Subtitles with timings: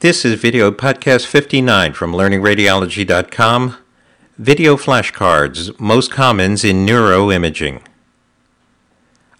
[0.00, 3.78] This is video podcast 59 from learningradiology.com.
[4.36, 7.80] Video flashcards, most commons in neuroimaging.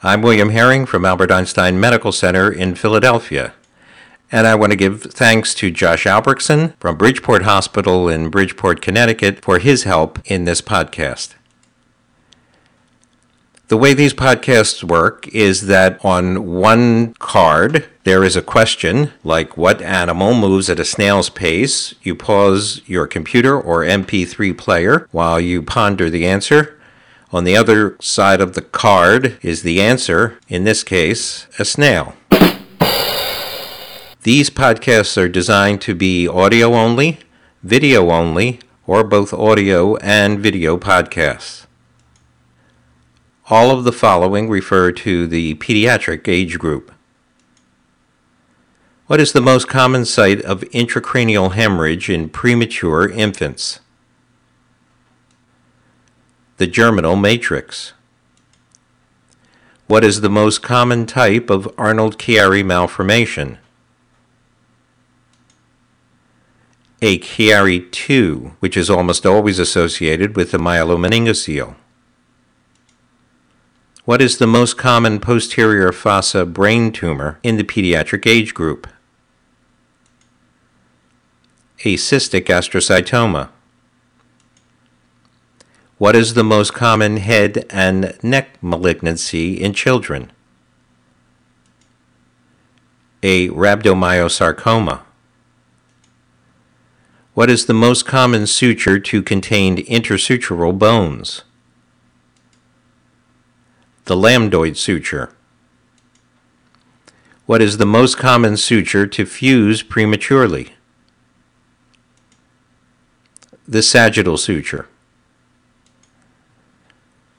[0.02, 3.52] I'm William Herring from Albert Einstein Medical Center in Philadelphia.
[4.32, 9.44] And I want to give thanks to Josh Albrechtsen from Bridgeport Hospital in Bridgeport, Connecticut
[9.44, 11.34] for his help in this podcast.
[13.68, 19.56] The way these podcasts work is that on one card, there is a question like
[19.56, 21.92] what animal moves at a snail's pace.
[22.00, 26.78] You pause your computer or MP3 player while you ponder the answer.
[27.32, 32.14] On the other side of the card is the answer, in this case, a snail.
[34.22, 37.18] These podcasts are designed to be audio only,
[37.64, 41.65] video only, or both audio and video podcasts.
[43.48, 46.90] All of the following refer to the pediatric age group.
[49.06, 53.78] What is the most common site of intracranial hemorrhage in premature infants?
[56.56, 57.92] The germinal matrix.
[59.86, 63.58] What is the most common type of Arnold Chiari malformation?
[67.00, 71.76] A Chiari 2, which is almost always associated with the myelomeningocele.
[74.06, 78.86] What is the most common posterior fossa brain tumor in the pediatric age group?
[81.80, 83.48] A cystic astrocytoma.
[85.98, 90.30] What is the most common head and neck malignancy in children?
[93.24, 95.00] A rhabdomyosarcoma.
[97.34, 101.42] What is the most common suture to contain intersutural bones?
[104.06, 105.32] The lambdoid suture.
[107.44, 110.74] What is the most common suture to fuse prematurely?
[113.66, 114.88] The sagittal suture.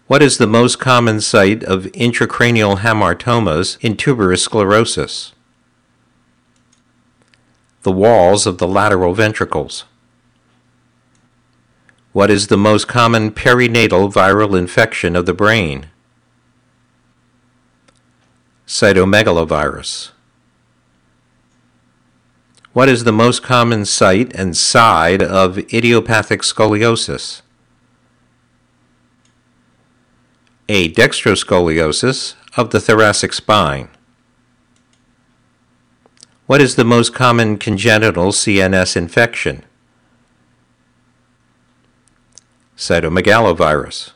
[0.08, 5.32] What is the most common site of intracranial hamartomas in tuberous sclerosis?
[7.84, 9.86] The walls of the lateral ventricles.
[12.12, 15.88] What is the most common perinatal viral infection of the brain?
[18.68, 20.12] Cytomegalovirus.
[22.74, 27.42] What is the most common site and side of idiopathic scoliosis?
[30.68, 33.88] A dextroscoliosis of the thoracic spine.
[36.46, 39.64] What is the most common congenital CNS infection?
[42.76, 44.12] Cytomegalovirus.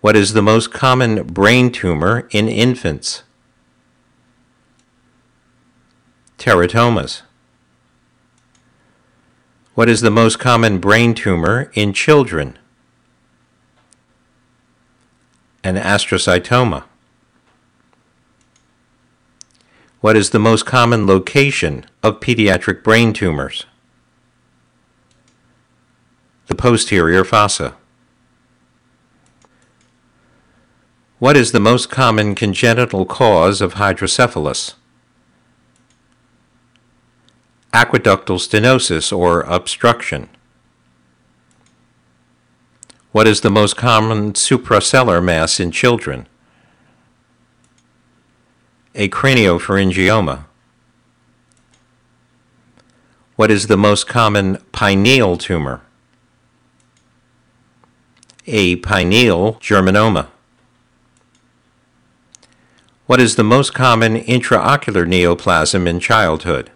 [0.00, 3.22] What is the most common brain tumor in infants?
[6.38, 7.22] Teratomas.
[9.74, 12.58] What is the most common brain tumor in children?
[15.64, 16.84] An astrocytoma.
[20.00, 23.66] What is the most common location of pediatric brain tumors?
[26.46, 27.74] The posterior fossa.
[31.26, 34.74] What is the most common congenital cause of hydrocephalus?
[37.72, 40.28] Aqueductal stenosis or obstruction.
[43.10, 46.28] What is the most common suprasellar mass in children?
[48.94, 50.44] A craniopharyngioma.
[53.34, 55.82] What is the most common pineal tumor?
[58.46, 60.28] A pineal germinoma.
[63.06, 66.72] What is the most common intraocular neoplasm in childhood?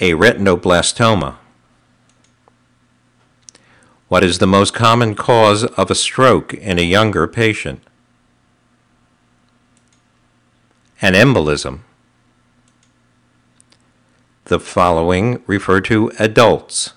[0.00, 1.36] A retinoblastoma.
[4.08, 7.82] What is the most common cause of a stroke in a younger patient?
[11.02, 11.80] An embolism.
[14.44, 16.94] The following refer to adults.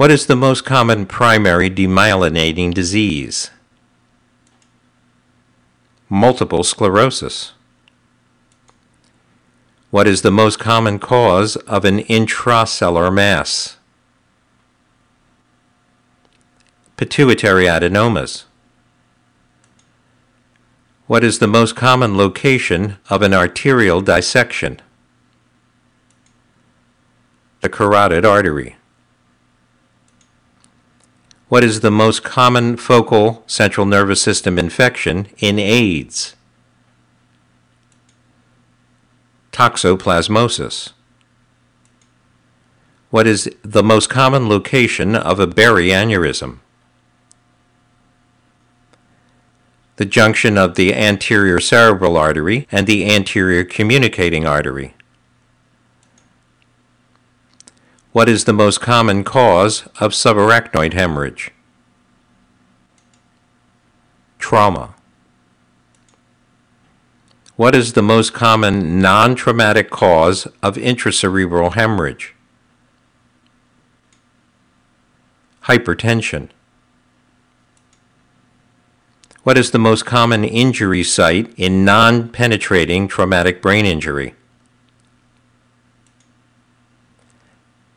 [0.00, 3.50] What is the most common primary demyelinating disease?
[6.08, 7.52] Multiple sclerosis.
[9.90, 13.76] What is the most common cause of an intrasellar mass?
[16.96, 18.44] Pituitary adenomas.
[21.08, 24.80] What is the most common location of an arterial dissection?
[27.60, 28.76] The carotid artery.
[31.50, 36.36] What is the most common focal central nervous system infection in AIDS?
[39.50, 40.92] Toxoplasmosis.
[43.10, 46.60] What is the most common location of a berry aneurysm?
[49.96, 54.94] The junction of the anterior cerebral artery and the anterior communicating artery.
[58.12, 61.52] What is the most common cause of subarachnoid hemorrhage?
[64.40, 64.94] Trauma.
[67.54, 72.34] What is the most common non traumatic cause of intracerebral hemorrhage?
[75.64, 76.48] Hypertension.
[79.44, 84.34] What is the most common injury site in non penetrating traumatic brain injury?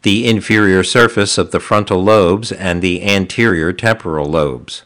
[0.03, 4.83] The inferior surface of the frontal lobes and the anterior temporal lobes.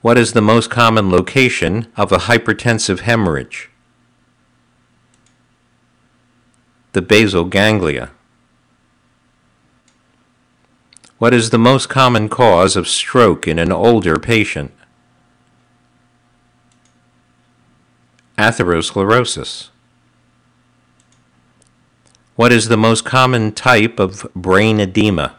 [0.00, 3.68] What is the most common location of a hypertensive hemorrhage?
[6.92, 8.10] The basal ganglia.
[11.18, 14.72] What is the most common cause of stroke in an older patient?
[18.38, 19.68] Atherosclerosis.
[22.36, 25.36] What is the most common type of brain edema?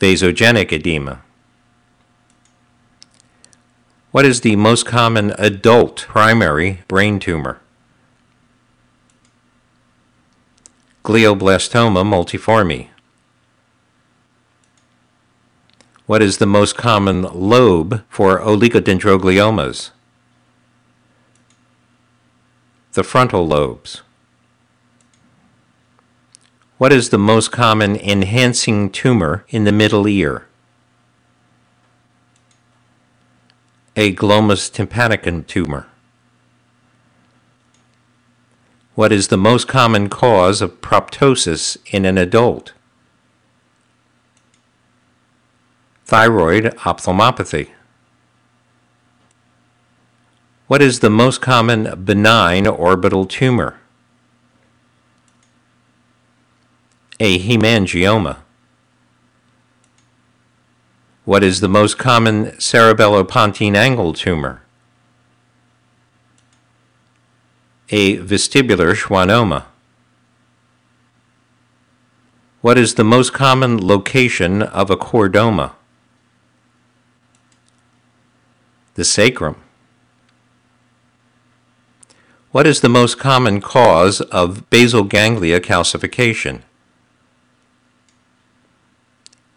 [0.00, 1.20] Vasogenic edema.
[4.10, 7.60] What is the most common adult primary brain tumor?
[11.04, 12.88] Glioblastoma multiforme.
[16.06, 19.90] What is the most common lobe for oligodendrogliomas?
[22.92, 24.02] The frontal lobes.
[26.78, 30.48] What is the most common enhancing tumor in the middle ear?
[33.94, 35.86] A glomus tympanicum tumor.
[38.96, 42.72] What is the most common cause of proptosis in an adult?
[46.06, 47.70] Thyroid ophthalmopathy.
[50.70, 53.80] What is the most common benign orbital tumor?
[57.18, 58.36] A hemangioma.
[61.24, 64.62] What is the most common cerebellopontine angle tumor?
[67.88, 69.64] A vestibular schwannoma.
[72.60, 75.72] What is the most common location of a chordoma?
[78.94, 79.56] The sacrum.
[82.52, 86.62] What is the most common cause of basal ganglia calcification?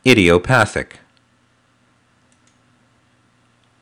[0.05, 0.99] Idiopathic.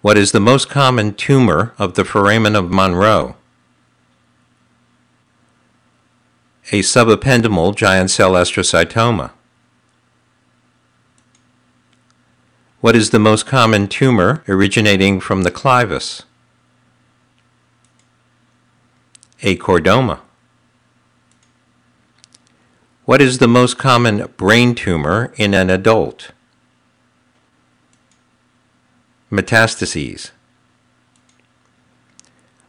[0.02, 3.36] What is the most common tumor of the foramen of Monro?
[6.72, 9.32] A subependymal giant cell astrocytoma.
[12.80, 16.24] What is the most common tumor originating from the clivus?
[19.44, 20.20] A chordoma.
[23.06, 26.32] What is the most common brain tumor in an adult?
[29.32, 30.30] Metastases.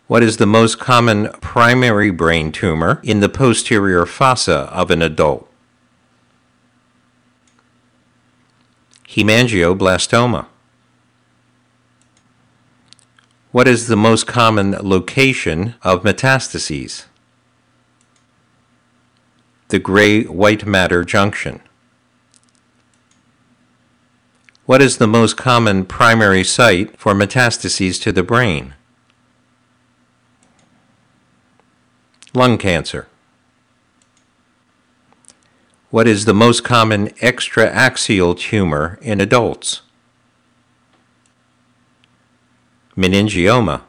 [0.07, 5.51] What is the most common primary brain tumor in the posterior fossa of an adult?
[9.09, 10.47] Hemangioblastoma.
[13.53, 17.05] What is the most common location of metastases?
[19.69, 21.61] The gray white matter junction.
[24.65, 28.73] What is the most common primary site for metastases to the brain?
[32.33, 33.07] Lung cancer.
[35.91, 39.83] What is the most common extraaxial tumor in adults?
[42.97, 43.83] Meningioma.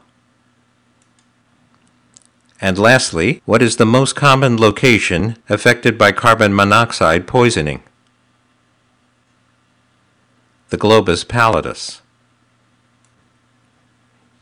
[2.60, 7.82] And lastly, what is the most common location affected by carbon monoxide poisoning?
[10.70, 12.00] The globus pallidus.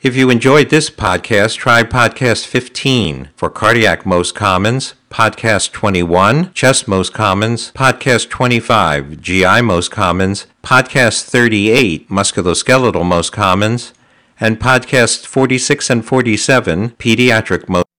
[0.03, 6.89] If you enjoyed this podcast, try podcast 15 for cardiac most commons, podcast 21, chest
[6.89, 13.93] most commons, podcast 25, GI most commons, podcast 38, musculoskeletal most commons,
[14.43, 17.92] and podcast 46 and 47, pediatric most